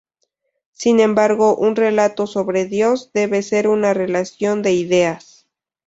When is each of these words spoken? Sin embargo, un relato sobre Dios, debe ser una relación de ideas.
Sin 0.71 0.99
embargo, 0.99 1.55
un 1.55 1.75
relato 1.75 2.25
sobre 2.25 2.65
Dios, 2.65 3.11
debe 3.13 3.43
ser 3.43 3.67
una 3.67 3.93
relación 3.93 4.63
de 4.63 4.73
ideas. 4.73 5.45